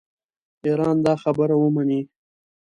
[0.65, 1.99] ایران دا خبره ومني.